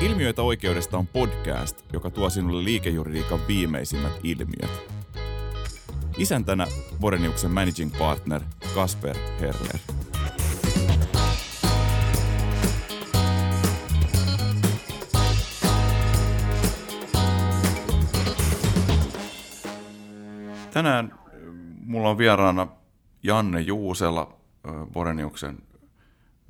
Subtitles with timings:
[0.00, 4.70] Ilmiöitä oikeudesta on podcast, joka tuo sinulle liikejuridiikan viimeisimmät ilmiöt.
[6.18, 6.66] Isäntänä
[7.00, 8.40] Boreniuksen managing partner
[8.74, 9.78] Kasper Herler.
[20.72, 21.20] Tänään äh,
[21.84, 22.66] mulla on vieraana
[23.22, 24.32] Janne Juusela,
[24.92, 25.58] Boreniuksen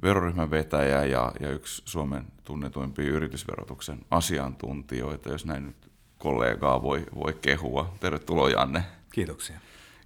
[0.03, 7.39] veroryhmän vetäjä ja, ja yksi Suomen tunnetuimpia yritysverotuksen asiantuntijoita, jos näin nyt kollegaa voi, voi
[7.43, 7.95] kehua.
[8.01, 8.85] Tervetuloa Janne.
[9.13, 9.59] Kiitoksia.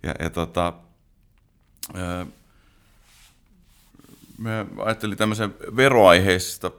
[0.02, 0.72] Ja, ja tota,
[4.38, 6.70] me ajattelin tämmöisen veroaiheista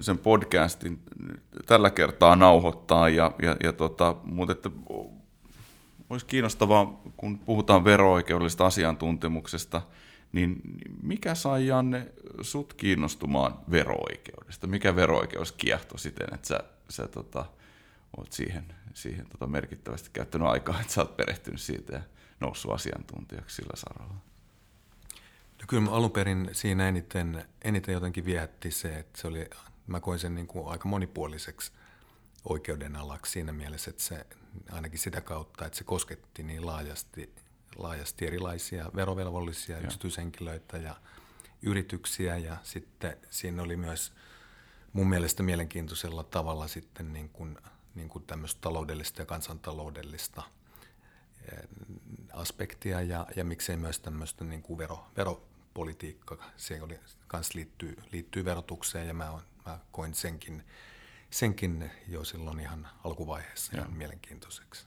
[0.00, 0.98] sen podcastin
[1.66, 4.70] tällä kertaa nauhoittaa, ja, ja, ja tota, mutta että
[6.10, 9.82] olisi kiinnostavaa, kun puhutaan vero-oikeudellisesta asiantuntemuksesta,
[10.32, 10.62] niin
[11.02, 14.66] mikä sai Janne sut kiinnostumaan vero-oikeudesta?
[14.66, 17.44] Mikä vero-oikeus kiehtoi siten, että sä, sä tota,
[18.16, 22.02] oot siihen, siihen tota merkittävästi käyttänyt aikaa, että sä oot perehtynyt siitä ja
[22.40, 24.14] noussut asiantuntijaksi sillä saralla?
[25.60, 29.50] No kyllä alun perin siinä eniten, eniten jotenkin viehätti se, että se oli,
[29.86, 31.72] mä koin sen niin kuin aika monipuoliseksi
[32.44, 34.26] oikeuden alaksi siinä mielessä, että se
[34.70, 37.34] ainakin sitä kautta, että se kosketti niin laajasti,
[37.78, 39.82] laajasti erilaisia verovelvollisia ja.
[39.82, 40.96] yksityishenkilöitä ja
[41.62, 44.12] yrityksiä ja sitten siinä oli myös
[44.92, 47.58] mun mielestä mielenkiintoisella tavalla sitten niin kuin,
[47.94, 50.42] niin kuin tämmöistä taloudellista ja kansantaloudellista
[51.52, 51.68] eh,
[52.32, 58.44] aspektia ja, ja miksei myös tämmöistä niin kuin vero, veropolitiikka, se oli, kans liittyy, liittyy
[58.44, 60.64] verotukseen ja mä, on, mä koin senkin
[61.30, 64.86] senkin jo silloin ihan alkuvaiheessa ihan mielenkiintoiseksi.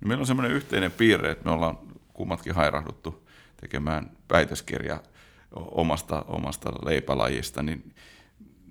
[0.00, 1.78] No meillä on semmoinen yhteinen piirre, että me ollaan
[2.18, 3.28] kummatkin hairahduttu
[3.60, 5.02] tekemään väitöskirja
[5.54, 7.94] omasta, omasta leipälajista, niin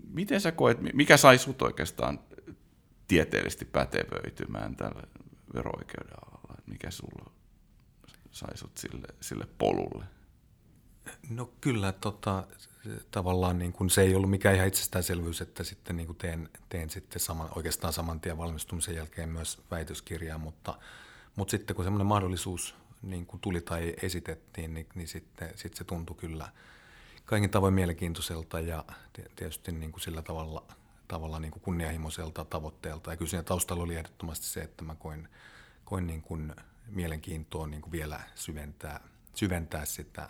[0.10, 2.20] miten sä koet, mikä sai sut oikeastaan
[3.08, 5.04] tieteellisesti pätevöitymään tälle
[5.54, 6.62] vero-oikeuden alalla?
[6.66, 7.32] Mikä sulla
[8.32, 10.06] sai sut sille, sille polulle?
[11.30, 12.48] No kyllä, tota,
[13.12, 16.90] tavallaan niin kuin se ei ollut mikään ihan itsestäänselvyys, että sitten niin kuin teen, teen
[16.90, 20.80] sitten saman, oikeastaan saman tien valmistumisen jälkeen myös väitöskirjaa, mutta,
[21.36, 22.76] mutta sitten kun semmoinen mahdollisuus
[23.10, 26.50] niin kuin tuli tai esitettiin, niin, niin sitten, sitten se tuntui kyllä
[27.26, 28.86] kaikin tavoin mielenkiintoiselta ja
[29.36, 30.64] tietysti niin kuin sillä tavalla,
[31.08, 33.12] tavalla niin kuin kunnianhimoiselta tavoitteelta.
[33.12, 35.28] Ja kyllä siinä taustalla oli ehdottomasti se, että mä koin,
[35.86, 36.56] koin niin kuin
[36.88, 39.00] mielenkiintoa niin kuin vielä syventää,
[39.34, 40.30] syventää sitä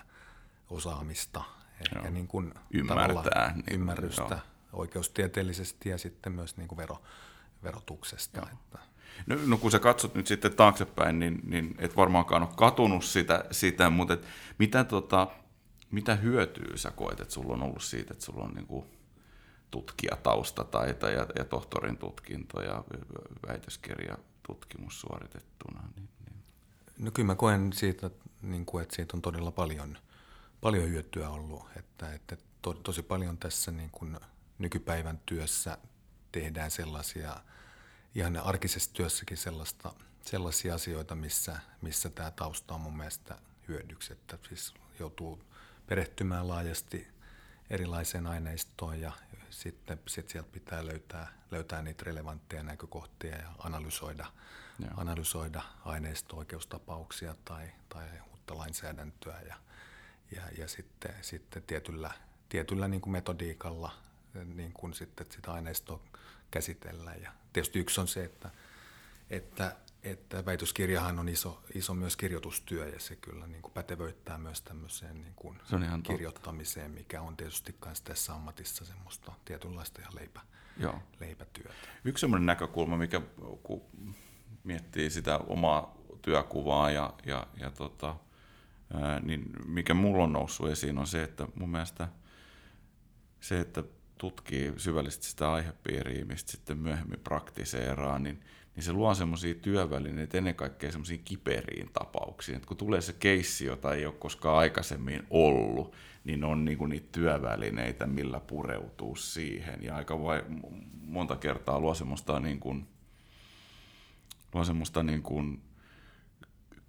[0.70, 1.44] osaamista–
[1.80, 4.40] ehkä niin kuin ymmärtää niin, ymmärrystä joo.
[4.74, 7.02] oikeustieteellisesti ja sitten myös niin kuin vero,
[7.64, 8.48] verotuksesta.
[8.54, 8.80] Että.
[9.26, 13.46] No, no kun sä katsot nyt sitten taaksepäin, niin, niin et varmaankaan ole katunut sitä,
[13.52, 14.26] sitä mutta et
[14.58, 15.28] mitä, tota,
[15.92, 18.86] mitä hyötyä sä koet, että sulla on ollut siitä, että sulla on niin kuin
[19.72, 22.84] tutkijatausta tai, tai ja, ja tohtorin tutkinto ja
[23.48, 24.18] väitöskirja
[24.48, 25.84] tutkimus suoritettuna?
[25.96, 26.44] Niin, niin.
[26.98, 28.10] No kyllä mä koen siitä,
[28.42, 29.98] niin kuin, että siitä on todella paljon–
[30.62, 34.18] paljon hyötyä ollut, että, että to, tosi paljon tässä niin kuin
[34.60, 35.78] nykypäivän työssä
[36.32, 37.40] tehdään sellaisia,
[38.16, 43.38] ihan arkisessa työssäkin sellaista, sellaisia asioita, missä, missä tämä tausta on mun mielestä
[43.68, 45.44] hyödyksi, että siis joutuu
[45.88, 47.08] perehtymään laajasti
[47.70, 49.12] erilaiseen aineistoon ja
[49.50, 54.26] sitten sit sieltä pitää löytää, löytää niitä relevantteja näkökohtia ja analysoida,
[54.98, 59.56] analysoida aineisto-oikeustapauksia tai, tai uutta lainsäädäntöä ja
[60.36, 62.12] ja, ja sitten, sitten tietyllä,
[62.50, 63.92] tietyllä niin kuin metodiikalla
[64.46, 66.00] niin kuin sitten sitä aineistoa
[66.52, 67.22] käsitellään.
[67.22, 68.50] Ja tietysti yksi on se, että,
[69.30, 74.62] että, että väitöskirjahan on iso, iso myös kirjoitustyö ja se kyllä niin kuin pätevöittää myös
[74.62, 77.00] tämmöiseen niin kuin se on ihan kirjoittamiseen, totta.
[77.00, 80.42] mikä on tietysti myös tässä ammatissa semmoista tietynlaista ihan leipä,
[80.78, 81.00] Joo.
[81.20, 81.74] leipätyötä.
[82.04, 83.22] Yksi semmoinen näkökulma, mikä
[83.64, 83.82] kun
[84.64, 88.16] miettii sitä omaa työkuvaa ja, ja, ja tota,
[89.22, 92.08] niin mikä mulla on noussut esiin on se, että mun mielestä
[93.40, 93.84] se, että
[94.18, 98.40] tutkii syvällisesti sitä aihepiiriä, mistä sitten myöhemmin praktiseeraa, niin,
[98.76, 102.56] niin se luo semmoisia työvälineitä ennen kaikkea semmoisiin kiperiin tapauksiin.
[102.56, 107.08] Että kun tulee se keissi, jota ei ole koskaan aikaisemmin ollut, niin on niinku niitä
[107.12, 109.84] työvälineitä, millä pureutuu siihen.
[109.84, 110.44] Ja aika vai,
[111.02, 112.88] monta kertaa luo semmoista, niin kuin,
[114.54, 115.62] luo semmoista niin kuin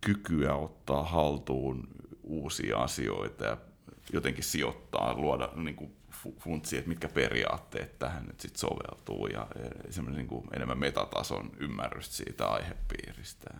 [0.00, 1.88] kykyä ottaa haltuun
[2.22, 3.56] uusia asioita ja
[4.12, 5.97] jotenkin sijoittaa, luoda niin kuin
[6.40, 9.46] funtsi, että mitkä periaatteet tähän nyt sit soveltuu ja
[9.90, 13.50] semmoinen niin kuin enemmän metatason ymmärrystä siitä aihepiiristä.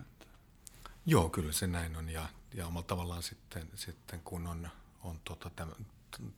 [1.07, 4.69] Joo, kyllä se näin on ja, ja omalla tavallaan sitten, sitten kun on,
[5.03, 5.71] on tota, täm,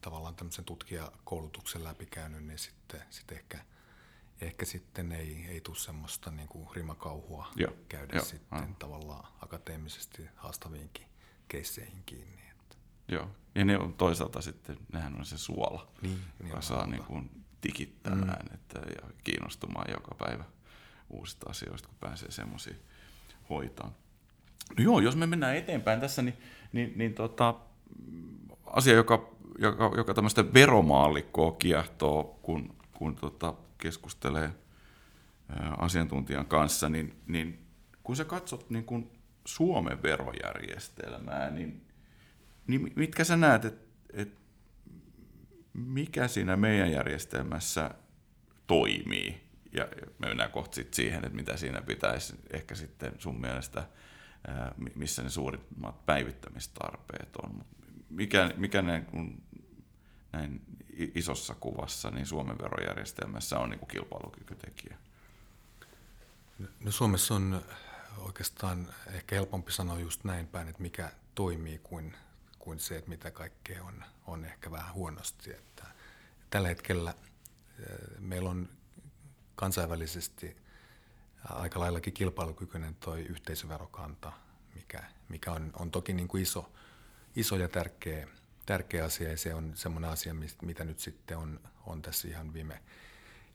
[0.00, 3.58] tavallaan tämmöisen tutkijakoulutuksen läpikäynyt, niin sitten, sitten ehkä,
[4.40, 8.74] ehkä sitten ei, ei tule semmoista niin kuin rimakauhua Joo, käydä joo, sitten aivan.
[8.74, 11.06] tavallaan akateemisesti haastaviinkin
[11.48, 12.49] keisseihin kiinni.
[13.10, 13.30] Joo.
[13.54, 17.30] Ja ne on toisaalta sitten, nehän on se suola, Niin, joka niin saa niin kuin
[17.60, 18.54] tikittämään mm.
[18.54, 20.44] että, ja kiinnostumaan joka päivä
[21.10, 22.74] uusista asioista, kun pääsee semmoisia
[23.50, 23.92] hoitaan.
[24.78, 26.36] No joo, jos me mennään eteenpäin tässä, niin,
[26.72, 27.54] niin, niin tota,
[28.66, 34.50] asia, joka, joka, joka tämmöistä veromaallikkoa kiehtoo, kun, kun tota, keskustelee
[35.48, 37.66] ää, asiantuntijan kanssa, niin, niin
[38.02, 39.10] kun sä katsot niin kun
[39.44, 41.89] Suomen verojärjestelmää, niin,
[42.66, 44.38] niin mitkä sä näet, että et
[45.72, 47.94] mikä siinä meidän järjestelmässä
[48.66, 49.50] toimii?
[49.72, 53.88] Ja me mennään kohta sit siihen, että mitä siinä pitäisi ehkä sitten sun mielestä,
[54.94, 57.64] missä ne suurimmat päivittämistarpeet on.
[58.10, 59.42] Mikä, mikä ne, kun
[60.32, 60.60] näin
[61.14, 64.96] isossa kuvassa, niin Suomen verojärjestelmässä on niin kuin kilpailukykytekijä?
[66.80, 67.64] No Suomessa on
[68.18, 72.16] oikeastaan ehkä helpompi sanoa just näin päin, että mikä toimii kuin,
[72.60, 75.50] kuin se, että mitä kaikkea on, on ehkä vähän huonosti.
[75.50, 75.84] Että
[76.50, 77.14] tällä hetkellä
[77.78, 77.86] eh,
[78.18, 78.68] meillä on
[79.56, 80.56] kansainvälisesti
[81.44, 84.32] aika laillakin kilpailukykyinen toi yhteisöverokanta,
[84.74, 86.72] mikä, mikä on, on toki niin kuin iso,
[87.36, 88.28] iso ja tärkeä,
[88.66, 92.82] tärkeä asia ja se on semmoinen asia, mitä nyt sitten on, on tässä ihan viime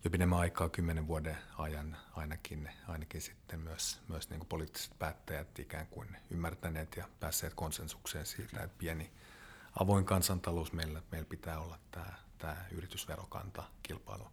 [0.05, 5.59] jo pidemmän aikaa, kymmenen vuoden ajan ainakin, ainakin sitten myös, myös niin kuin poliittiset päättäjät
[5.59, 9.11] ikään kuin ymmärtäneet ja päässeet konsensukseen siitä, että pieni
[9.79, 14.27] avoin kansantalous meillä, meillä pitää olla tämä, tämä yritysverokanta kilpailu,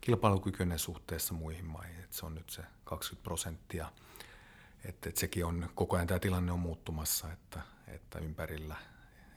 [0.00, 3.92] kilpailukykyinen suhteessa muihin maihin, että se on nyt se 20 prosenttia.
[4.84, 8.76] Että, että sekin on, koko ajan tämä tilanne on muuttumassa, että, että ympärillä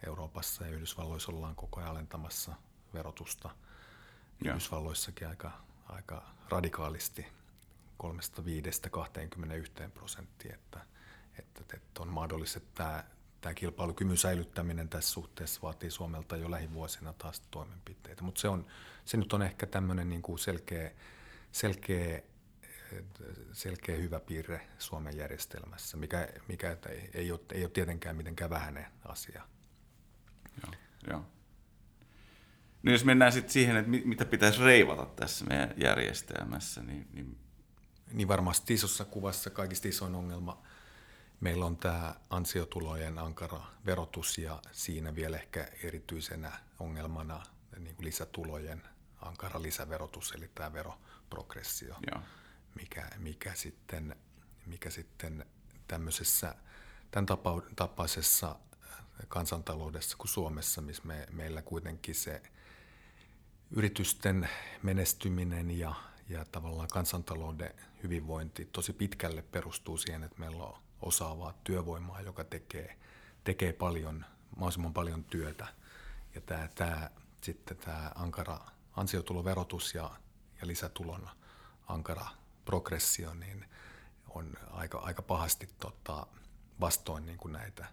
[0.05, 2.53] Euroopassa ja Yhdysvalloissa ollaan koko ajan alentamassa
[2.93, 3.49] verotusta.
[4.43, 4.51] Joo.
[4.51, 5.51] Yhdysvalloissakin aika,
[5.89, 7.27] aika radikaalisti
[8.03, 10.79] 35-21 prosenttia, että,
[11.39, 13.03] että, että on mahdollista, että tämä,
[13.41, 18.23] tämä kilpailukyvyn säilyttäminen tässä suhteessa vaatii Suomelta jo lähivuosina taas toimenpiteitä.
[18.23, 18.65] Mutta se, on,
[19.05, 20.91] se nyt on ehkä tämmöinen niin kuin selkeä,
[21.51, 22.21] selkeä,
[23.53, 26.77] selkeä hyvä piirre Suomen järjestelmässä, mikä, mikä
[27.13, 29.47] ei, ole, ei ole tietenkään mitenkään vähäinen asia.
[30.63, 30.73] Joo,
[31.07, 31.25] joo.
[32.83, 37.37] No jos mennään sitten siihen, että mi- mitä pitäisi reivata tässä meidän järjestelmässä, niin, niin
[38.13, 40.61] Niin varmasti isossa kuvassa kaikista isoin ongelma
[41.39, 47.43] meillä on tämä ansiotulojen ankara verotus ja siinä vielä ehkä erityisenä ongelmana
[47.77, 48.83] niin kuin lisätulojen
[49.21, 52.21] ankara lisäverotus, eli tämä veroprogressio, joo,
[52.75, 54.15] mikä, mikä, sitten,
[54.65, 55.45] mikä sitten
[55.87, 56.55] tämmöisessä,
[57.11, 58.55] tämän tapa- tapaisessa
[59.27, 62.41] kansantaloudessa kuin Suomessa, missä me, meillä kuitenkin se
[63.71, 64.49] yritysten
[64.83, 65.95] menestyminen ja,
[66.29, 67.73] ja tavallaan kansantalouden
[68.03, 72.97] hyvinvointi tosi pitkälle perustuu siihen, että meillä on osaavaa työvoimaa, joka tekee,
[73.43, 74.25] tekee paljon,
[74.55, 75.67] mahdollisimman paljon työtä.
[76.35, 77.09] Ja tämä, tämä,
[77.41, 78.59] sitten tämä ankara
[78.95, 80.11] ansiotuloverotus ja,
[80.61, 81.29] ja lisätulon
[81.87, 82.27] ankara
[82.65, 83.65] progressio niin
[84.29, 86.27] on aika, aika pahasti tota,
[86.79, 87.85] vastoin niin kuin näitä,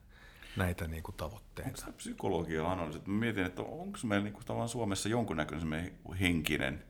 [0.58, 1.68] näitä niin kuin tavoitteita.
[1.68, 3.00] onko tämä psykologia analyysi?
[3.06, 6.84] Mä mietin, että onko meillä niinku tavallaan Suomessa jonkunnäköinen henkinen,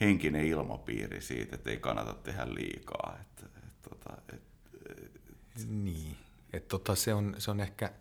[0.00, 3.18] henkinen ilmapiiri siitä, että ei kannata tehdä liikaa.
[3.20, 4.42] Että, et, tota, et,
[5.68, 6.16] Niin,
[6.52, 7.92] että tota, se, on, se on ehkä,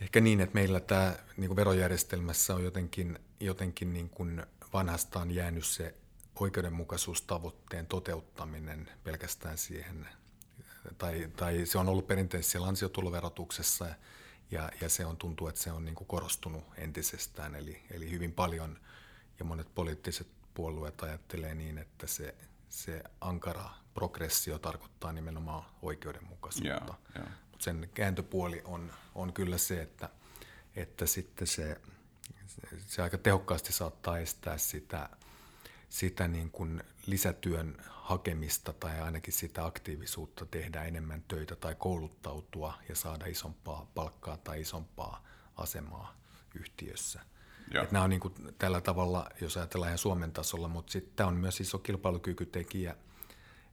[0.00, 4.42] ehkä niin, että meillä tämä niin verojärjestelmässä on jotenkin, jotenkin niin kuin
[4.72, 5.94] vanhastaan jäänyt se
[6.40, 10.08] oikeudenmukaisuustavoitteen toteuttaminen pelkästään siihen,
[10.98, 13.86] tai, tai se on ollut perinteisesti siellä ansiotuloverotuksessa
[14.50, 18.32] ja, ja se on tuntuu, että se on niin kuin korostunut entisestään, eli, eli hyvin
[18.32, 18.78] paljon
[19.38, 22.34] ja monet poliittiset puolueet ajattelee niin, että se,
[22.68, 26.68] se ankara progressio tarkoittaa nimenomaan oikeudenmukaisuutta.
[26.68, 27.26] Joo, joo.
[27.50, 30.08] Mutta sen kääntöpuoli on, on kyllä se, että,
[30.76, 31.80] että sitten se,
[32.86, 35.08] se aika tehokkaasti saattaa estää sitä,
[35.88, 42.94] sitä niin kuin lisätyön hakemista tai ainakin sitä aktiivisuutta tehdä enemmän töitä tai kouluttautua ja
[42.96, 45.24] saada isompaa palkkaa tai isompaa
[45.56, 46.16] asemaa
[46.54, 47.20] yhtiössä.
[47.74, 47.84] Joo.
[47.84, 51.28] Et nämä on niin kuin tällä tavalla, jos ajatellaan ihan Suomen tasolla, mutta sitten tämä
[51.28, 52.96] on myös iso kilpailukykytekijä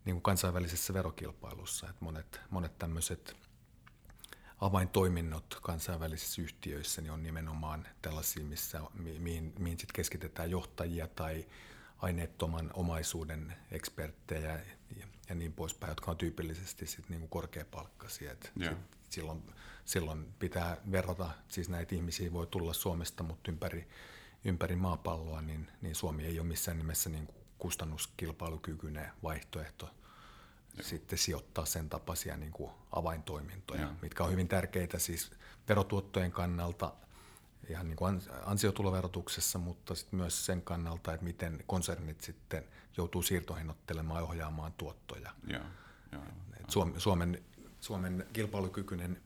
[0.06, 1.90] niin kuin kansainvälisessä verokilpailussa.
[1.90, 3.36] Et monet, monet tämmöiset
[4.62, 11.46] avaintoiminnot kansainvälisissä yhtiöissä niin on nimenomaan tällaisia, missä, mi- mihin, mihin sit keskitetään johtajia tai
[11.98, 14.60] aineettoman omaisuuden eksperttejä
[14.98, 18.32] ja, ja niin poispäin, jotka on tyypillisesti sit niin kuin korkeapalkkaisia.
[18.32, 18.70] Et Joo.
[18.74, 19.44] sit silloin,
[19.86, 23.88] silloin pitää verrata, siis näitä ihmisiä voi tulla Suomesta, mutta ympäri,
[24.46, 29.90] ympäri maapalloa, niin, niin Suomi ei ole missään nimessä niin kuin kustannuskilpailukykyinen vaihtoehto
[30.82, 33.92] sitten sijoittaa sen tapaisia niin kuin avaintoimintoja, Joo.
[34.02, 35.32] mitkä on hyvin tärkeitä siis
[35.70, 36.94] verotuottojen kannalta,
[37.70, 42.64] ihan niin kuin ansiotuloverotuksessa, mutta sitten myös sen kannalta, että miten konsernit sitten
[42.98, 45.32] joutuu siirtohinnoittelemaan ja ohjaamaan tuottoja.
[45.48, 45.62] Joo.
[46.12, 46.22] Joo.
[46.68, 47.44] Suomen, Suomen,
[47.82, 49.22] Suomen kilpailukykyinen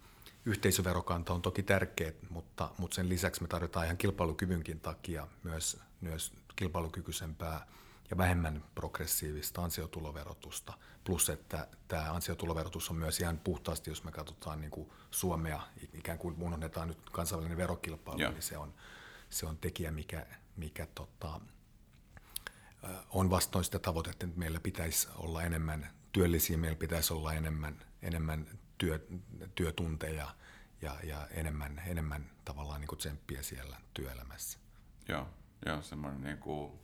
[0.46, 6.34] yhteisöverokanta on toki tärkeä, mutta, mutta sen lisäksi me tarvitaan ihan kilpailukyvynkin takia myös, myös
[6.56, 7.68] kilpailukykyisempää
[8.10, 10.74] ja vähemmän progressiivista ansiotuloverotusta.
[11.04, 15.62] Plus, että tämä ansiotuloverotus on myös ihan puhtaasti, jos me katsotaan niin kuin Suomea,
[15.94, 18.32] ikään kuin unohdetaan nyt kansainvälinen verokilpailu, ja.
[18.32, 18.74] niin se on,
[19.30, 20.26] se on tekijä, mikä,
[20.56, 21.42] mikä tota,
[23.10, 28.48] on vastoin sitä tavoitetta, että meillä pitäisi olla enemmän työllisiä, meillä pitäisi olla enemmän, enemmän
[28.78, 29.08] työ,
[29.56, 30.36] työtunteja
[30.82, 34.60] ja, ja enemmän, enemmän tavallaan niin kuin tsemppiä siellä työelämässä.
[35.08, 35.28] Joo,
[35.66, 36.80] joo semmoinen niin kuin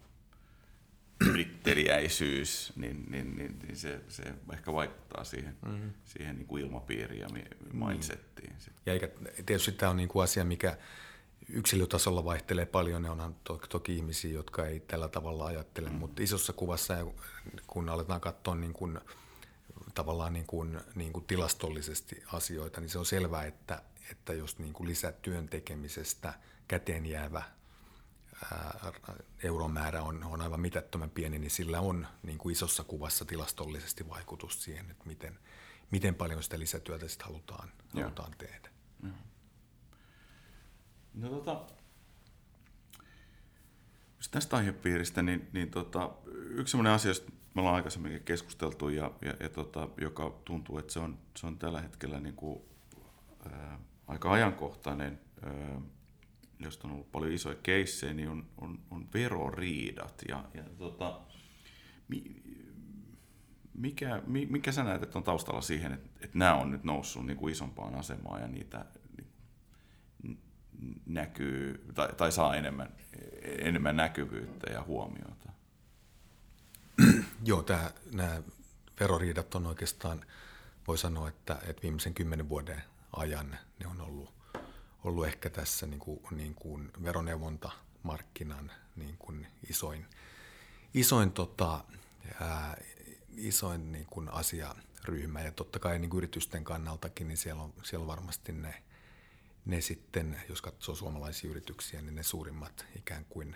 [1.22, 5.93] yrittelijäisyys, niin, niin, niin, niin se, se ehkä vaikuttaa siihen, mm-hmm.
[6.05, 7.27] siihen niin kuin ilmapiiriin ja
[7.74, 8.50] mindsettiin.
[8.50, 8.75] Niin.
[8.86, 9.10] Ja eikä,
[9.45, 10.77] tietysti tämä on niin kuin asia, mikä
[11.50, 16.00] yksilötasolla vaihtelee paljon, ne onhan to, toki ihmisiä, jotka ei tällä tavalla ajattele, mm-hmm.
[16.00, 17.07] mutta isossa kuvassa,
[17.67, 19.00] kun aletaan katsoa niin kuin,
[19.93, 23.81] tavallaan niin kuin, niin kuin tilastollisesti asioita, niin se on selvää, että,
[24.12, 26.34] että jos niin kuin lisätyön tekemisestä
[26.67, 27.43] käteen jäävä
[29.44, 34.63] euromäärä on, on aivan mitättömän pieni, niin sillä on niin kuin isossa kuvassa tilastollisesti vaikutus
[34.63, 35.39] siihen, että miten,
[35.92, 38.70] miten paljon sitä lisätyötä sitten halutaan, halutaan tehdä.
[41.13, 41.65] No tota,
[44.32, 49.34] tästä aihepiiristä, niin, niin tota, yksi sellainen asia, josta me ollaan aikaisemminkin keskusteltu ja, ja,
[49.39, 52.62] ja tota, joka tuntuu, että se on, se on tällä hetkellä niin kuin,
[53.51, 55.82] ää, aika ajankohtainen, ää,
[56.60, 60.22] josta on ollut paljon isoja keissejä, niin on, on, on veroriidat.
[60.28, 61.22] Ja, ja tota,
[62.08, 62.24] mi,
[63.74, 67.38] mikä, mikä sä näet, että on taustalla siihen, että, että nämä on nyt noussut niin
[67.38, 68.86] kuin isompaan asemaan ja niitä
[71.06, 72.96] näkyy tai, tai saa enemmän,
[73.42, 75.50] enemmän näkyvyyttä ja huomiota?
[77.46, 78.42] Joo, tämä, nämä
[79.00, 80.26] veroriidat on oikeastaan,
[80.88, 82.84] voi sanoa, että, että viimeisen kymmenen vuoden
[83.16, 84.34] ajan ne on ollut
[85.06, 90.06] ollut ehkä tässä niin kuin, niin kuin veroneuvontamarkkinan niin kuin isoin,
[90.94, 91.84] isoin, tota,
[92.42, 92.78] ää,
[93.38, 95.42] isoin niin kuin asiaryhmä.
[95.42, 98.84] Ja totta kai niin kuin yritysten kannaltakin, niin siellä on, siellä on varmasti ne,
[99.66, 103.56] ne sitten, jos katsoo suomalaisia yrityksiä, niin ne suurimmat ikään kuin,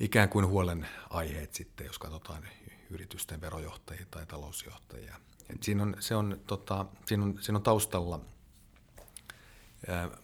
[0.00, 2.48] ikään kuin huolen aiheet sitten, jos katsotaan
[2.90, 5.16] yritysten verojohtajia tai talousjohtajia.
[5.50, 8.20] Et siinä, on, se on, tota, siinä, on, siinä on taustalla–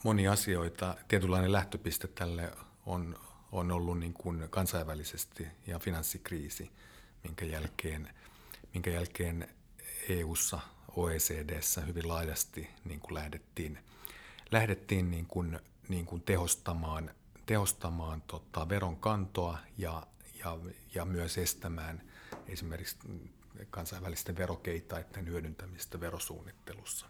[0.05, 0.97] moni asioita.
[1.09, 2.53] Tietynlainen lähtöpiste tälle
[2.87, 3.19] on,
[3.53, 6.71] on ollut niin kuin kansainvälisesti ja finanssikriisi,
[7.25, 8.15] minkä jälkeen,
[8.75, 9.49] minkä jälkeen
[10.09, 10.61] EU-ssa,
[10.97, 13.79] OECDssä hyvin laajasti niin kuin lähdettiin,
[14.51, 17.11] lähdettiin niin kuin, niin kuin tehostamaan,
[17.47, 20.07] tehostamaan tota veronkantoa ja,
[20.39, 20.59] ja,
[20.95, 22.03] ja myös estämään
[22.47, 22.97] esimerkiksi
[23.71, 27.07] kansainvälisten verokeitaiden hyödyntämistä verosuunnittelussa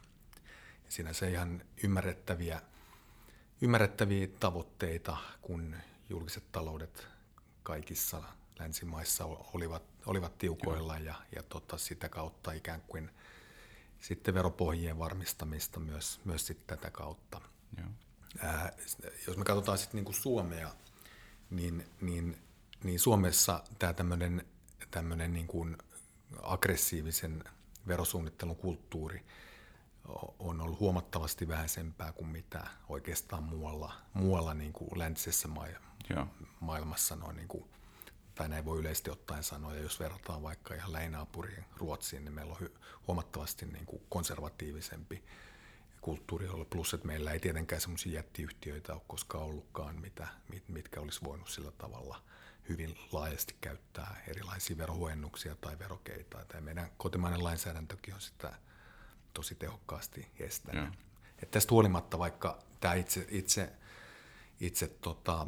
[0.89, 2.63] sinänsä ihan ymmärrettäviä,
[3.61, 5.77] ymmärrettäviä tavoitteita, kun
[6.11, 7.07] julkiset taloudet
[7.63, 8.23] kaikissa
[8.59, 13.11] länsimaissa olivat, olivat tiukoilla ja, ja tota, sitä kautta ikään kuin
[14.01, 17.41] sitten veropohjien varmistamista myös, myös sitten tätä kautta.
[17.79, 17.89] Joo.
[18.41, 18.73] Ää,
[19.27, 20.75] jos me katsotaan sitten niin Suomea,
[21.51, 22.39] niin, niin,
[22.85, 24.47] niin Suomessa tämä tämmöinen
[24.91, 25.77] tämmöinen niin kuin
[26.43, 27.45] aggressiivisen
[27.87, 29.25] verosuunnittelun kulttuuri–
[30.39, 35.67] on ollut huomattavasti vähäisempää kuin mitä oikeastaan muualla, muualla niin kuin läntisessä ma-
[36.61, 37.65] maailmassa noin niin kuin,
[38.35, 42.57] tai näin voi yleisesti ottaen sanoa, ja jos verrataan vaikka ihan lähinaapuriin Ruotsiin, niin meillä
[42.61, 42.71] on
[43.07, 45.25] huomattavasti niin kuin konservatiivisempi
[46.01, 51.01] kulttuuri ollut, plus että meillä ei tietenkään semmoisia jättiyhtiöitä ole koskaan ollutkaan, mitä, mit, mitkä
[51.01, 52.23] olisi voinut sillä tavalla
[52.69, 56.45] hyvin laajasti käyttää erilaisia verohuojennuksia tai verokeita.
[56.45, 58.53] Tai meidän kotimainen lainsäädäntökin on sitä
[59.39, 60.95] tosi tehokkaasti estänyt.
[61.43, 63.73] Et tästä huolimatta, vaikka tämä itse, itse,
[64.61, 65.47] itse tota,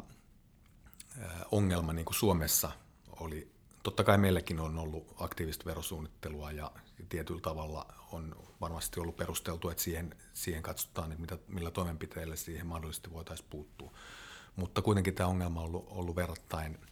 [1.51, 2.71] ongelma niin kuin Suomessa
[3.19, 3.51] oli,
[3.83, 6.71] totta kai meilläkin on ollut aktiivista verosuunnittelua ja
[7.09, 12.67] tietyllä tavalla on varmasti ollut perusteltu, että siihen, siihen katsotaan, että mitä, millä toimenpiteillä siihen
[12.67, 13.91] mahdollisesti voitaisiin puuttua.
[14.55, 16.77] Mutta kuitenkin tämä ongelma on ollut, ollut verrattain–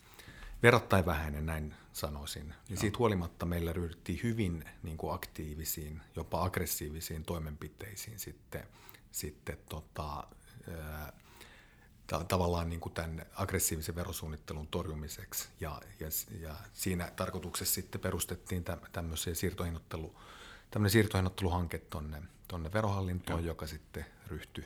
[0.63, 2.53] verrattain vähäinen, näin sanoisin.
[2.69, 8.67] Niin siitä huolimatta meillä ryhdyttiin hyvin niin kuin aktiivisiin, jopa aggressiivisiin toimenpiteisiin sitten,
[9.11, 10.27] sitten tota,
[12.07, 15.47] ta- tavallaan niin kuin tämän aggressiivisen verosuunnittelun torjumiseksi.
[15.59, 16.07] Ja, ja,
[16.39, 20.15] ja siinä tarkoituksessa sitten perustettiin tämmöisiä siirtohinnoittelu,
[20.71, 23.47] tämmöinen siirtohinnotteluhanke tuonne tonne verohallintoon, Joo.
[23.47, 24.65] joka sitten ryhtyi,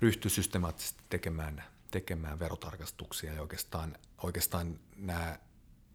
[0.00, 1.64] ryhtyi systemaattisesti tekemään,
[1.94, 3.32] tekemään verotarkastuksia.
[3.32, 5.38] Ja oikeastaan, oikeastaan nämä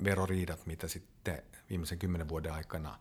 [0.03, 2.99] veroriidat, mitä sitten viimeisen kymmenen vuoden aikana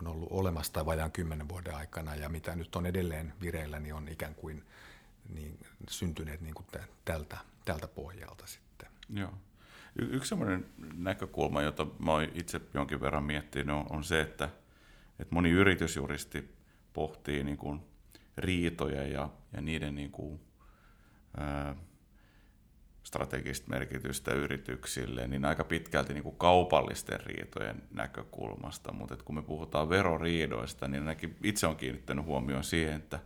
[0.00, 3.94] on ollut olemassa tai vajaan kymmenen vuoden aikana ja mitä nyt on edelleen vireillä, niin
[3.94, 4.64] on ikään kuin
[5.34, 5.58] niin
[5.90, 6.66] syntyneet niin kuin
[7.04, 8.88] tältä, tältä pohjalta sitten.
[9.14, 9.32] Joo.
[9.96, 14.48] Y- yksi sellainen näkökulma, jota mä oon itse jonkin verran miettinyt, on, on se, että,
[15.18, 16.54] että moni yritysjuristi
[16.92, 17.80] pohtii niin kuin
[18.36, 20.40] riitoja ja, ja niiden niin kuin,
[21.36, 21.76] ää,
[23.06, 28.92] strategista merkitystä yrityksille, niin aika pitkälti niin kuin kaupallisten riitojen näkökulmasta.
[28.92, 33.20] Mutta kun me puhutaan veroriidoista, niin ainakin itse on kiinnittänyt huomioon siihen, että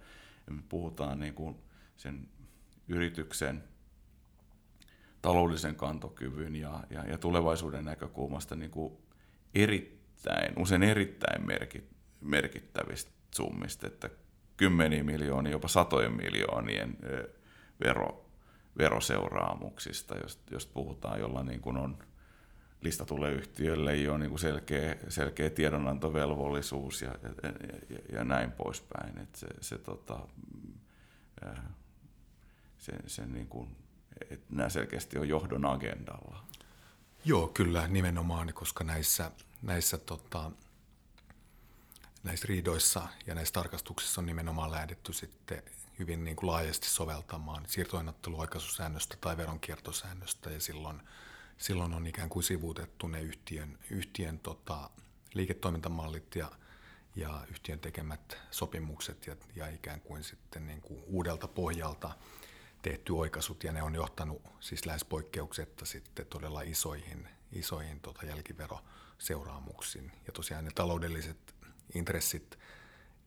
[0.51, 1.57] me puhutaan niin kuin
[1.97, 2.29] sen
[2.89, 3.65] yrityksen
[5.23, 8.93] taloudellisen kantokyvyn ja, ja, ja tulevaisuuden näkökulmasta niin kuin
[9.55, 11.43] erittäin, usein erittäin
[12.21, 14.11] merkittävistä summista, että
[14.57, 16.97] kymmeniä miljoonia, jopa satojen miljoonien
[17.85, 18.30] vero,
[18.79, 21.99] veroseuraamuksista, jos, jos puhutaan, jolla niin kuin on
[22.81, 27.31] listatulle yhtiölle jo niin kuin selkeä, selkeä tiedonantovelvollisuus ja, ja,
[27.91, 29.19] ja, ja näin poispäin.
[29.19, 30.19] Että se, se, tota,
[32.79, 33.77] se, se niin kuin,
[34.31, 36.45] että nämä selkeästi on johdon agendalla.
[37.25, 39.31] Joo, kyllä nimenomaan, koska näissä,
[39.63, 40.51] näissä tota,
[42.23, 45.63] näissä riidoissa ja näissä tarkastuksissa on nimenomaan lähdetty sitten
[46.01, 51.03] hyvin niin kuin laajasti soveltamaan siirtoinnotteluoikaisusäännöstä tai veronkiertosäännöstä ja silloin,
[51.59, 54.91] silloin on ikään kuin sivuutettu ne yhtiön, yhtiön tota,
[55.35, 56.51] liiketoimintamallit ja,
[57.17, 62.11] ja yhtiön tekemät sopimukset ja, ja ikään kuin sitten niin kuin uudelta pohjalta
[62.83, 70.13] tehty oikaisut ja ne on johtanut siis lähes poikkeuksetta sitten todella isoihin, isoihin tota jälkiveroseuraamuksiin.
[70.27, 71.55] Ja tosiaan ne taloudelliset
[71.95, 72.59] intressit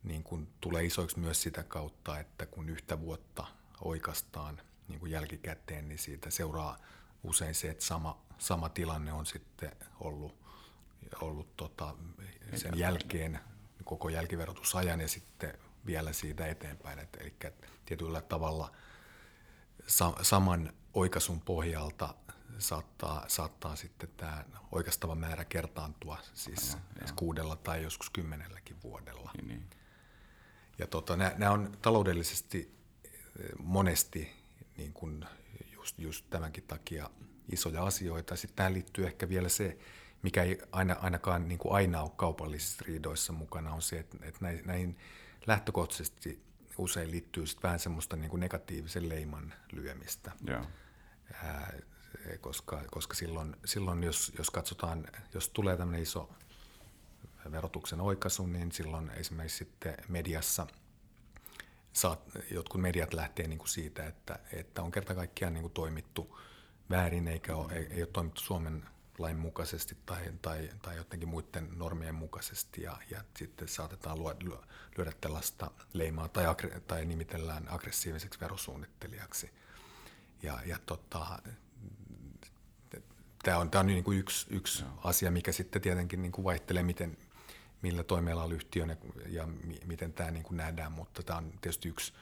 [0.04, 3.48] niin kuin tulee isoiksi myös sitä kautta, että kun yhtä vuotta
[3.82, 6.78] oikastaan niin kuin jälkikäteen, niin siitä seuraa
[7.24, 10.36] usein se, että sama, sama tilanne on sitten ollut,
[11.22, 11.96] ollut tota,
[12.56, 13.40] sen jälkeen
[13.84, 17.00] koko jälkiverotusajan ja sitten vielä siitä eteenpäin.
[17.00, 17.34] Et, eli
[17.86, 18.72] tietyllä tavalla
[19.88, 22.16] sa, saman oikaisun pohjalta
[22.60, 29.32] saattaa, saattaa sitten tämä oikeastava määrä kertaantua siis Aivan, kuudella tai joskus kymmenelläkin vuodella.
[29.38, 29.70] Niin, niin.
[30.78, 34.32] Ja tota, nämä on taloudellisesti eh, monesti
[34.78, 35.26] niin kuin
[35.74, 37.10] just, just tämänkin takia
[37.52, 38.36] isoja asioita.
[38.36, 39.78] Sitten tähän liittyy ehkä vielä se,
[40.22, 44.46] mikä ei aina, ainakaan niin kuin aina ole kaupallisissa riidoissa mukana, on se, että, että
[44.66, 44.98] näihin
[45.48, 46.44] lähtökohtaisesti
[46.78, 50.32] usein liittyy sitten vähän semmoista niin kuin negatiivisen leiman lyömistä.
[50.50, 50.68] Yeah.
[51.44, 51.74] Ää,
[52.42, 56.30] koska, koska silloin, silloin jos, jos katsotaan, jos tulee tämmöinen iso
[57.52, 60.68] verotuksen oikaisu, niin silloin esimerkiksi sitten mediassa
[61.94, 62.20] saat,
[62.52, 66.40] jotkut mediat lähtee niin kuin siitä, että, että on kerta kaikkiaan niin kuin toimittu
[66.90, 68.84] väärin eikä ole, ei, ei ole toimittu Suomen
[69.18, 74.40] lain mukaisesti tai, tai, tai jotenkin muiden normien mukaisesti ja, ja sitten saatetaan luoda,
[74.98, 76.46] lyödä tällaista leimaa tai,
[76.88, 79.52] tai nimitellään aggressiiviseksi verosuunnittelijaksi.
[80.44, 81.40] Ja, ja tota,
[83.44, 86.84] tämä on, tämä on niin kuin yksi, yksi asia, mikä sitten tietenkin niin kuin vaihtelee,
[86.84, 87.18] miten,
[87.84, 88.96] millä toimialalla yhtiön ja,
[89.28, 89.48] ja
[89.86, 92.14] miten tämä niin kuin nähdään, mutta tämä on tietysti yksi,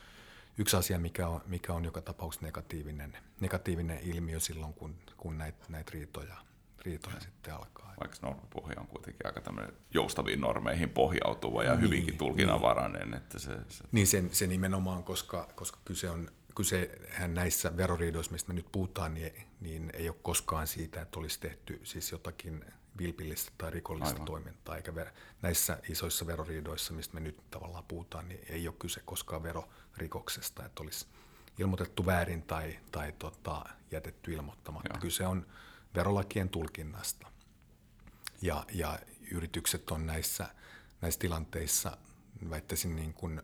[0.57, 5.65] yksi asia, mikä on, mikä on joka tapauksessa negatiivinen, negatiivinen ilmiö silloin, kun, kun näitä
[5.69, 6.37] näit riitoja,
[6.85, 7.93] riitoja sitten alkaa.
[7.99, 9.41] Vaikka normipohja on kuitenkin aika
[9.93, 13.01] joustaviin normeihin pohjautuva ja niin, hyvinkin tulkinnanvarainen.
[13.01, 13.13] Niin.
[13.13, 13.83] Että se, se...
[13.91, 19.13] Niin sen, se nimenomaan, koska, koska kyse on kysehän näissä veroriidoissa, mistä me nyt puhutaan,
[19.13, 22.65] niin, niin ei ole koskaan siitä, että olisi tehty siis jotakin
[22.97, 24.25] vilpillistä tai rikollista Aivan.
[24.25, 29.01] toimintaa, eikä ver- näissä isoissa veroriidoissa, mistä me nyt tavallaan puhutaan, niin ei ole kyse
[29.05, 31.05] koskaan verorikoksesta, että olisi
[31.59, 34.89] ilmoitettu väärin tai, tai tota, jätetty ilmoittamatta.
[34.93, 35.01] Joo.
[35.01, 35.45] Kyse on
[35.95, 37.27] verolakien tulkinnasta.
[38.41, 38.99] Ja, ja
[39.31, 40.47] yritykset on näissä,
[41.01, 41.97] näissä tilanteissa,
[42.49, 43.41] väittäisin niin kuin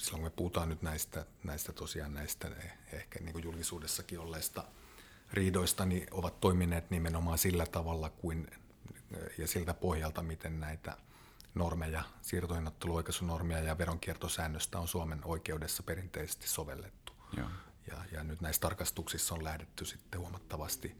[0.00, 4.64] silloin kun me puhutaan nyt näistä, näistä tosiaan näistä eh, ehkä niin kuin julkisuudessakin olleista
[5.32, 8.46] riidoista, niin ovat toimineet nimenomaan sillä tavalla kuin
[9.38, 10.96] ja siltä pohjalta, miten näitä
[11.54, 17.12] normeja, siirtohinnoitteluoikaisunormeja ja veronkiertosäännöstä on Suomen oikeudessa perinteisesti sovellettu.
[17.36, 17.50] Ja,
[17.86, 20.96] ja, ja nyt näissä tarkastuksissa on lähdetty sitten huomattavasti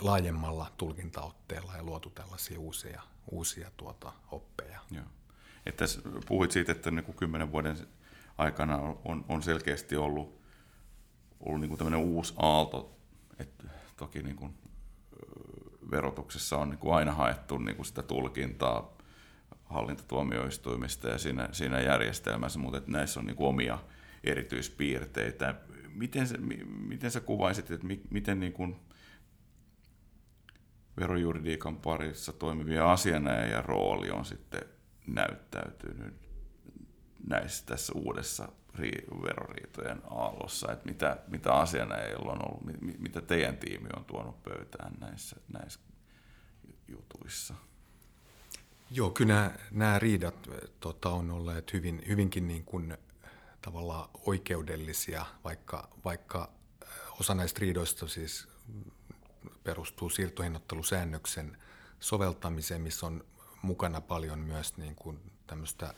[0.00, 4.80] laajemmalla tulkintaotteella ja luotu tällaisia uusia, uusia tuota, oppeja.
[4.90, 5.04] Joo.
[5.66, 5.84] Että
[6.28, 7.76] puhuit siitä, että niin kuin kymmenen vuoden
[8.38, 10.42] aikana on, on selkeästi ollut
[11.42, 12.98] ollut niin kuin tämmöinen uusi aalto,
[13.38, 13.64] että
[13.96, 14.54] toki niin kuin
[15.92, 18.96] verotuksessa on niin kuin aina haettu niin kuin sitä tulkintaa
[19.64, 23.78] hallintotuomioistuimista ja siinä, siinä järjestelmässä, mutta että näissä on niin kuin omia
[24.24, 25.54] erityispiirteitä.
[25.94, 28.76] Miten, se, miten sä kuvaisit, että mi, miten niin kuin
[31.00, 34.62] verojuridiikan parissa toimivia asianajajan rooli on sitten
[35.06, 36.14] näyttäytynyt
[37.26, 38.48] näissä tässä uudessa
[39.22, 42.62] veroriitojen aallossa, että mitä, mitä asianajajilla on ollut,
[42.98, 45.80] mitä teidän tiimi on tuonut pöytään näissä, näissä
[46.88, 47.54] jutuissa?
[48.90, 50.48] Joo, kyllä nämä, nämä riidat
[50.80, 52.98] tota, on olleet hyvin, hyvinkin niin kuin,
[53.62, 56.50] tavallaan oikeudellisia, vaikka, vaikka
[57.20, 58.48] osa näistä riidoista siis
[59.64, 61.56] perustuu siirtohinnoittelusäännöksen
[62.00, 63.24] soveltamiseen, missä on
[63.62, 65.94] mukana paljon myös niin kuin tämmöistä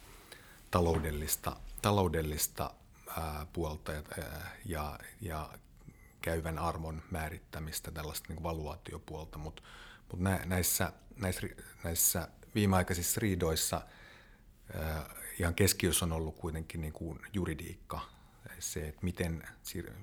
[0.70, 2.70] taloudellista, taloudellista
[3.08, 4.02] ää, puolta ja,
[4.64, 5.50] ja, ja
[6.20, 9.62] käyvän arvon määrittämistä, tällaista niin valuaatiopuolta, mutta
[10.12, 11.46] mut nä, näissä, näissä,
[11.84, 13.82] näissä viimeaikaisissa riidoissa
[14.74, 18.00] ää, ihan keskiössä on ollut kuitenkin niin kuin juridiikka,
[18.58, 19.48] se, että miten,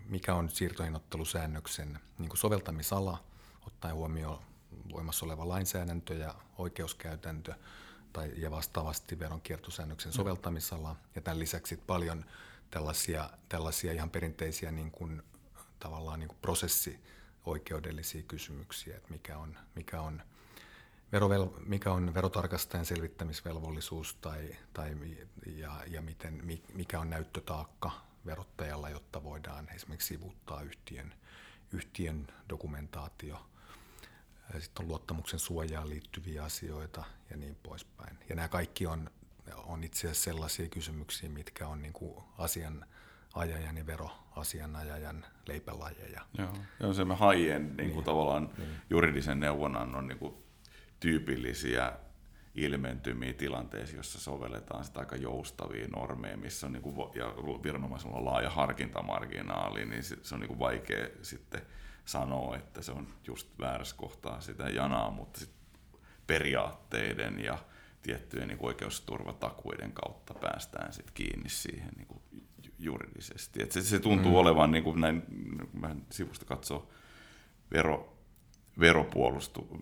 [0.10, 3.24] mikä on siirtohinnoittelusäännöksen niin kuin soveltamisala,
[3.68, 4.42] ottaen huomioon
[4.94, 7.54] voimassa oleva lainsäädäntö ja oikeuskäytäntö
[8.14, 10.96] tai, ja vastaavasti veronkiertosäännöksen soveltamisala.
[11.16, 12.26] Ja tämän lisäksi paljon
[12.72, 15.24] tällaisia, tällaisia ihan perinteisiä niin kuin,
[15.80, 20.22] tavallaan niin kuin prosessioikeudellisia kysymyksiä, että mikä on, mikä on,
[21.12, 24.98] verovel, mikä on verotarkastajan selvittämisvelvollisuus tai, tai,
[25.46, 27.92] ja, ja miten, mikä on näyttötaakka
[28.26, 31.14] verottajalla, jotta voidaan esimerkiksi sivuuttaa yhtiön,
[31.72, 33.46] yhtiön dokumentaatio–
[34.60, 38.18] sitten on luottamuksen suojaan liittyviä asioita ja niin poispäin.
[38.30, 39.10] Ja nämä kaikki on,
[39.56, 46.22] on itse asiassa sellaisia kysymyksiä, mitkä on niin kuin asianajajan ja veroasianajajan leipälajeja.
[46.38, 48.04] Joo, ja se me haien niin kuin niin.
[48.04, 48.70] tavallaan niin.
[48.90, 50.34] juridisen neuvonannon niin kuin
[51.00, 51.94] tyypillisiä
[52.56, 57.26] ilmentymiä tilanteissa, jossa sovelletaan sitä aika joustavia normeja, missä on niin kuin, ja
[57.64, 61.62] viranomaisella on laaja harkintamarginaali, niin se, se on niin kuin vaikea sitten–
[62.06, 65.52] sanoo, että se on just väärässä kohtaa sitä janaa, mutta sit
[66.28, 67.58] periaatteiden ja
[68.02, 72.22] tiettyjen niin oikeusturvatakuiden kautta päästään sit kiinni siihen niin kuin
[72.80, 73.64] juridisesti.
[73.64, 74.38] Et se, se tuntuu mm.
[74.38, 75.24] olevan, niin kuin näin,
[75.74, 76.90] mä sivusta katsoo,
[77.74, 78.18] vero,
[78.80, 79.82] veropuolustu,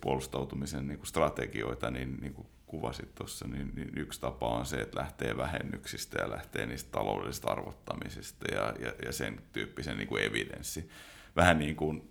[0.00, 4.76] puolustautumisen niin kuin strategioita, niin, niin kuin kuvasit tuossa, niin, niin yksi tapa on se,
[4.76, 10.24] että lähtee vähennyksistä ja lähtee niistä taloudellisista arvottamisista ja, ja, ja sen tyyppisen niin kuin
[10.24, 10.88] evidenssi.
[11.36, 12.10] Vähän niin kuin,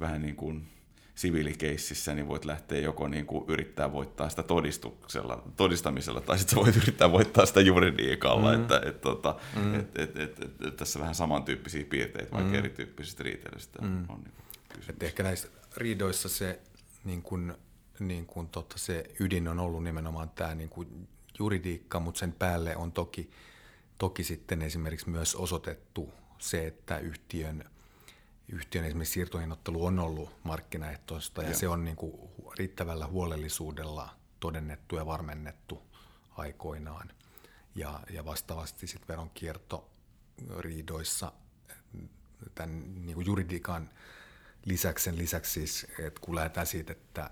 [0.00, 0.66] vähän niin kuin
[1.14, 6.76] siviilikeississä, niin voit lähteä joko niin kuin yrittää voittaa sitä todistuksella, todistamisella, tai sitten voit
[6.76, 8.62] yrittää voittaa sitä juridiikalla, mm.
[8.62, 9.74] että et, tota, mm.
[9.74, 12.58] et, et, et, et, et, tässä vähän samantyyppisiä piirteitä, vaikka mm.
[12.58, 14.04] erityyppisistä riitelystä mm.
[14.08, 14.34] on niin
[14.88, 16.60] Et ehkä näissä riidoissa se
[17.04, 17.54] niin kuin
[17.98, 22.76] niin kuin tota, se ydin on ollut nimenomaan tämä niin kuin juridiikka, mutta sen päälle
[22.76, 23.30] on toki,
[23.98, 27.70] toki sitten esimerkiksi myös osoitettu se, että yhtiön,
[28.48, 31.58] yhtiön esimerkiksi siirtohinnoittelu on ollut markkinaehtoista ja Joo.
[31.58, 35.82] se on niin kuin riittävällä huolellisuudella todennettu ja varmennettu
[36.36, 37.10] aikoinaan.
[37.74, 41.32] Ja, ja vastaavasti sitten veronkiertoriidoissa
[42.54, 43.90] tämän niin kuin juridiikan
[44.64, 47.30] lisäksi, sen lisäksi siis, että kun lähdetään siitä, että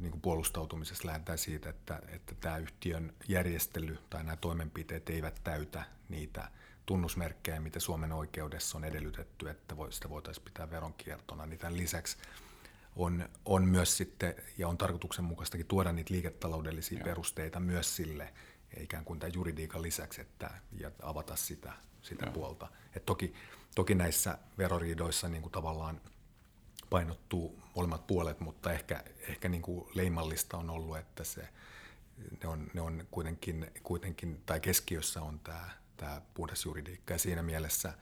[0.00, 5.84] niin kuin puolustautumisessa lähdetään siitä, että, että tämä yhtiön järjestely tai nämä toimenpiteet eivät täytä
[6.08, 6.50] niitä
[6.86, 11.46] tunnusmerkkejä, mitä Suomen oikeudessa on edellytetty, että sitä voitaisiin pitää veronkiertona.
[11.46, 12.16] Niin tämän lisäksi
[12.96, 17.04] on, on myös sitten, ja on tarkoituksenmukaistakin tuoda niitä liiketaloudellisia Joo.
[17.04, 18.34] perusteita myös sille,
[18.80, 22.68] ikään kuin tämän juridiikan lisäksi, että, ja avata sitä, sitä puolta.
[22.96, 23.34] Et toki,
[23.74, 26.00] toki näissä veroriidoissa niin kuin tavallaan–
[26.90, 31.48] painottuu molemmat puolet, mutta ehkä, ehkä niin kuin leimallista on ollut, että se,
[32.42, 37.42] ne on, ne on kuitenkin, kuitenkin, tai keskiössä on tämä, tämä puhdas juridiikka, ja siinä
[37.42, 37.92] mielessä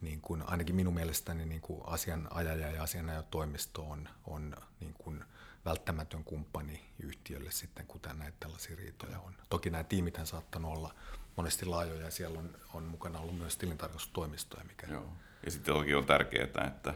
[0.00, 5.24] niin kuin, ainakin minun mielestäni niin kuin asianajaja ja asianajotoimisto on, on niin kuin
[5.64, 9.34] välttämätön kumppani yhtiölle sitten, kun näitä tällaisia riitoja on.
[9.48, 10.94] Toki nämä tiimit on saattanut olla
[11.36, 14.64] monesti laajoja, ja siellä on, on mukana ollut myös tilintarkastustoimistoja.
[14.64, 14.86] Mikä...
[14.86, 15.12] Joo.
[15.44, 16.94] Ja sitten toki on tärkeää, että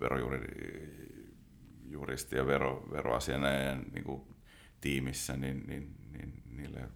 [0.00, 4.22] verojuristi ja vero, veroasianajan niin kuin
[4.80, 6.88] tiimissä, niin, niin, niin niille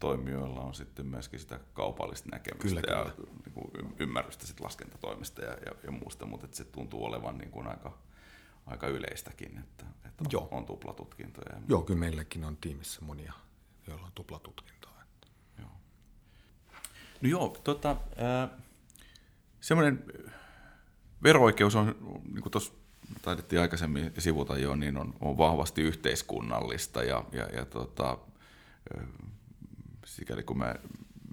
[0.00, 3.30] toimijoilla on sitten myöskin sitä kaupallista näkemystä kyllä, ja kyllä.
[3.44, 7.66] Niin kuin ymmärrystä sit laskentatoimista ja, ja, ja muusta, mutta se tuntuu olevan niin kuin
[7.66, 7.98] aika,
[8.66, 10.48] aika yleistäkin, että, että on, joo.
[10.50, 11.60] on tuplatutkintoja.
[11.68, 13.32] Joo, kyllä meilläkin on tiimissä monia,
[13.86, 14.92] joilla on tuplatutkintoa.
[15.58, 15.70] Joo.
[17.20, 18.50] No joo, tota, äh,
[19.60, 20.04] semmoinen
[21.22, 21.96] vero-oikeus on,
[22.32, 22.72] niin kuin tuossa
[23.22, 28.18] taidettiin aikaisemmin sivuta jo, niin on, on vahvasti yhteiskunnallista ja, ja, ja tota,
[30.06, 30.74] sikäli kun mä,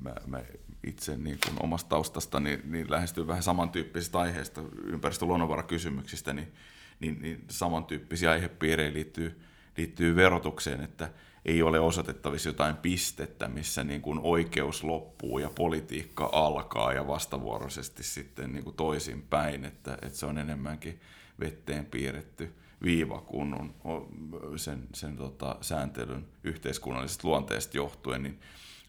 [0.02, 0.42] mä, mä
[0.84, 6.54] itse niin kuin omasta taustasta niin, niin lähestyn vähän samantyyppisistä aiheista, ympäristö- luonnonvarakysymyksistä, niin,
[7.00, 9.42] niin, niin samantyyppisiä aihepiirejä liittyy,
[9.78, 11.10] liittyy verotukseen, että
[11.46, 18.04] ei ole osoitettavissa jotain pistettä, missä niin kuin oikeus loppuu ja politiikka alkaa ja vastavuoroisesti
[18.04, 21.00] sitten niin kuin toisinpäin, että, että se on enemmänkin
[21.40, 24.08] vetteen piirretty viiva, kun on
[24.56, 28.40] sen, sen tota, sääntelyn yhteiskunnallisesta luonteesta johtuen, niin,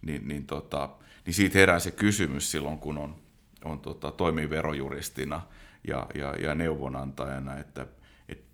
[0.02, 0.88] niin, niin, tota,
[1.26, 3.14] niin siitä herää se kysymys silloin, kun on,
[3.64, 5.42] on tota, toimii verojuristina
[5.88, 7.86] ja, ja, ja neuvonantajana, että,
[8.28, 8.44] että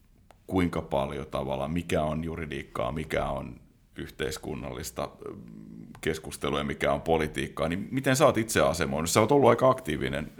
[0.47, 3.61] kuinka paljon tavallaan, mikä on juridiikkaa, mikä on
[3.97, 5.11] yhteiskunnallista
[6.01, 9.11] keskustelua mikä on politiikkaa, niin miten sä oot itse asemoinut?
[9.11, 10.33] Sä oot ollut aika aktiivinen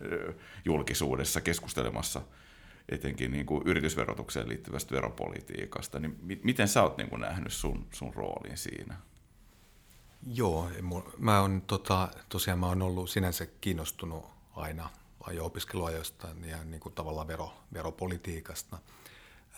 [0.65, 2.23] julkisuudessa keskustelemassa
[2.89, 8.15] etenkin niin kuin yritysverotukseen liittyvästä veropolitiikasta, niin miten sä oot niin kuin nähnyt sun, sun
[8.15, 8.97] roolin siinä?
[10.27, 10.71] Joo,
[11.19, 14.25] mä on, tota, tosiaan mä oon ollut sinänsä kiinnostunut
[14.57, 14.91] aina
[15.33, 18.79] jo opiskeluajoista ja niin kuin tavallaan vero, veropolitiikasta.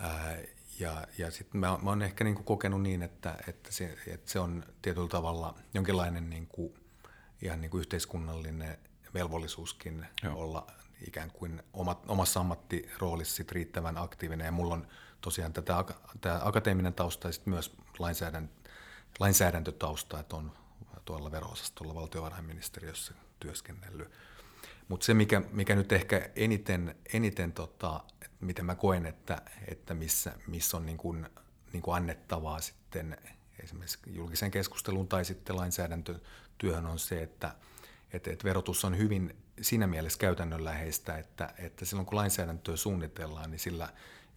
[0.00, 0.36] Ää,
[0.78, 4.30] ja, ja sitten mä, mä oon ehkä niin kuin kokenut niin, että, että, se, että
[4.30, 6.74] se on tietyllä tavalla jonkinlainen niin kuin,
[7.42, 8.78] ihan niin kuin yhteiskunnallinen
[9.14, 10.38] velvollisuuskin Joo.
[10.38, 10.66] olla
[11.06, 14.44] ikään kuin omat, omassa ammattiroolissa sit riittävän aktiivinen.
[14.44, 14.88] Ja mulla on
[15.20, 15.84] tosiaan tätä,
[16.20, 18.70] tämä akateeminen tausta ja sitten myös lainsäädäntö,
[19.20, 20.52] lainsäädäntötausta, että on
[21.04, 24.10] tuolla vero-osastolla valtiovarainministeriössä työskennellyt.
[24.88, 28.00] Mutta se, mikä, mikä nyt ehkä eniten, eniten tota,
[28.40, 31.26] miten mä koen, että, että missä, missä on niin kuin,
[31.72, 33.18] niin kuin annettavaa sitten
[33.62, 37.54] esimerkiksi julkisen keskustelun tai sitten lainsäädäntötyöhön on se, että,
[38.12, 43.58] että, että verotus on hyvin siinä mielessä käytännönläheistä, että, että silloin kun lainsäädäntöä suunnitellaan, niin
[43.58, 43.88] sillä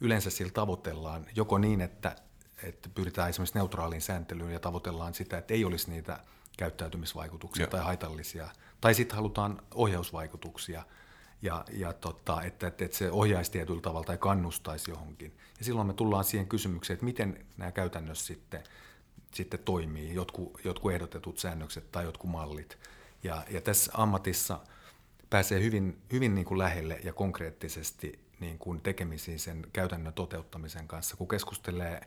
[0.01, 2.15] yleensä sillä tavoitellaan joko niin, että,
[2.63, 6.19] että pyritään esimerkiksi neutraaliin sääntelyyn ja tavoitellaan sitä, että ei olisi niitä
[6.57, 7.71] käyttäytymisvaikutuksia Joo.
[7.71, 8.49] tai haitallisia,
[8.81, 10.83] tai sitten halutaan ohjausvaikutuksia,
[11.41, 15.37] ja, ja tota, että, että, että se ohjaisi tietyllä tavalla tai kannustaisi johonkin.
[15.59, 18.63] Ja silloin me tullaan siihen kysymykseen, että miten nämä käytännössä sitten,
[19.33, 22.77] sitten toimii, jotkut, jotkut ehdotetut säännökset tai jotkut mallit.
[23.23, 24.59] Ja, ja tässä ammatissa
[25.29, 31.17] pääsee hyvin, hyvin niin kuin lähelle ja konkreettisesti niin kuin tekemisiin sen käytännön toteuttamisen kanssa,
[31.17, 32.01] kun keskustelee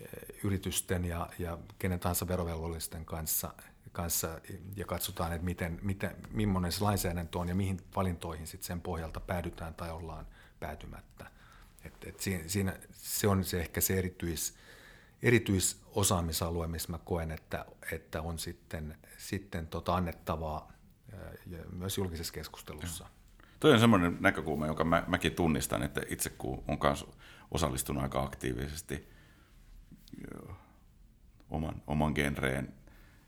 [0.00, 0.08] eh,
[0.44, 3.54] yritysten ja, ja kenen tahansa verovelvollisten kanssa,
[3.92, 4.40] kanssa
[4.76, 9.20] ja katsotaan, että miten, miten, millainen se lainsäädäntö on ja mihin valintoihin sit sen pohjalta
[9.20, 10.26] päädytään tai ollaan
[10.60, 11.30] päätymättä.
[11.84, 14.54] Et, et siinä, siinä, se on se ehkä se erityis,
[15.22, 20.72] erityisosaamisalue, missä mä koen, että, että on sitten, sitten tota annettavaa
[21.46, 23.06] ja myös julkisessa keskustelussa.
[23.60, 27.06] Tuo on semmoinen näkökulma, jonka mä, mäkin tunnistan, että itse kun on kanssa
[27.50, 29.08] osallistunut aika aktiivisesti
[31.50, 32.74] oman, oman genreen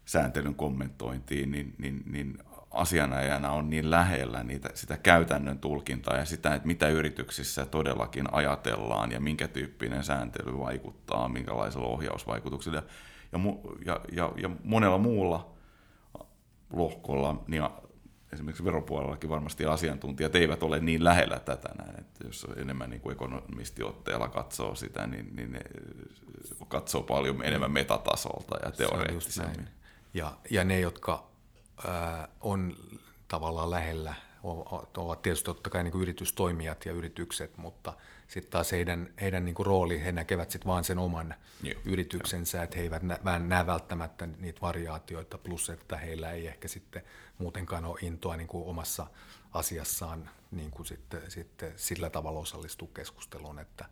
[0.05, 2.39] sääntelyn kommentointiin, niin, niin, niin
[2.71, 9.13] asianajana on niin lähellä niitä, sitä käytännön tulkintaa ja sitä, että mitä yrityksissä todellakin ajatellaan
[9.13, 12.83] ja minkä tyyppinen sääntely vaikuttaa, minkälaisella ohjausvaikutuksella.
[13.33, 13.39] Ja,
[13.87, 15.53] ja, ja, ja monella muulla
[16.73, 17.63] lohkolla, niin
[18.33, 23.13] esimerkiksi veropuolellakin varmasti asiantuntijat eivät ole niin lähellä tätä näin, että jos enemmän niin kuin
[23.13, 25.61] ekonomistiotteella katsoo sitä, niin, niin ne
[26.69, 29.69] katsoo paljon enemmän metatasolta ja teoreettisemmin.
[30.15, 31.31] Ja, ja ne, jotka
[31.87, 32.77] ää, on
[33.29, 34.15] tavallaan lähellä,
[34.97, 37.93] ovat tietysti totta kai niin yritystoimijat ja yritykset, mutta
[38.29, 42.63] sitten taas heidän, heidän niin kuin rooli, he näkevät sitten vaan sen oman Joo, yrityksensä,
[42.63, 47.03] että he eivät nä, näe välttämättä niitä variaatioita, plus että heillä ei ehkä sitten
[47.39, 49.07] muutenkaan ole intoa niin kuin omassa
[49.53, 53.85] asiassaan niin kuin sitten, sitten sillä tavalla osallistua keskusteluun, että,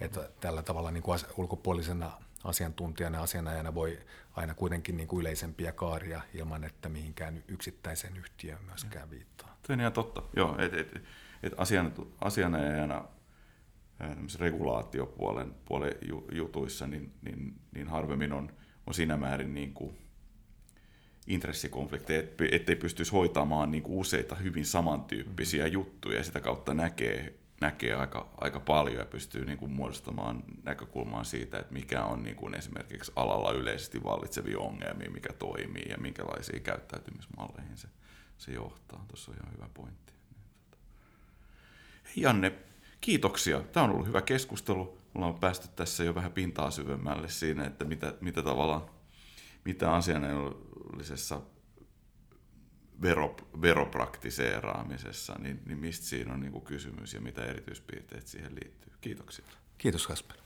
[0.00, 2.12] että tällä tavalla niin kuin ulkopuolisena
[2.44, 3.98] asiantuntijana asianajana voi
[4.32, 9.56] aina kuitenkin niin kuin yleisempiä kaaria ilman, että mihinkään yksittäiseen yhtiöön myöskään viittaa.
[9.66, 10.22] Tuo on ihan totta.
[10.36, 11.02] Joo, et, et,
[11.42, 13.04] et asian, asianajana
[14.38, 15.94] regulaatiopuolen puolen
[16.32, 18.52] jutuissa, niin, niin, niin harvemmin on,
[18.86, 19.98] on siinä määrin niin kuin
[21.26, 22.22] intressikonflikteja,
[22.52, 25.72] ettei pystyisi hoitamaan niin kuin useita hyvin samantyyppisiä mm-hmm.
[25.72, 31.24] juttuja ja sitä kautta näkee näkee aika, aika paljon ja pystyy niin kuin muodostamaan näkökulmaa
[31.24, 36.62] siitä, että mikä on niin kuin esimerkiksi alalla yleisesti vallitsevia ongelmia, mikä toimii ja minkälaisiin
[36.62, 37.88] käyttäytymismalleihin se,
[38.38, 39.04] se johtaa.
[39.08, 40.12] Tuossa on ihan hyvä pointti.
[42.04, 42.52] Hei Janne,
[43.00, 43.60] kiitoksia.
[43.60, 44.98] Tämä on ollut hyvä keskustelu.
[45.14, 48.90] Mulla on päästy tässä jo vähän pintaa syvemmälle siinä, että mitä, mitä tavallaan,
[49.64, 51.40] mitä asianajollisessa
[53.02, 58.92] vero, veropraktiseeraamisessa, niin, niin mistä siinä on niin kuin kysymys ja mitä erityispiirteet siihen liittyy.
[59.00, 59.44] Kiitoksia.
[59.78, 60.36] Kiitos Kasper.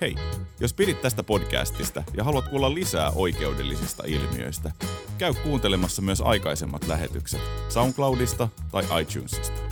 [0.00, 0.14] Hei,
[0.60, 4.72] jos pidit tästä podcastista ja haluat kuulla lisää oikeudellisista ilmiöistä,
[5.18, 9.69] käy kuuntelemassa myös aikaisemmat lähetykset SoundCloudista tai iTunesista.